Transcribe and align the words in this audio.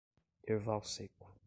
Erval 0.47 0.81
Seco 0.81 1.37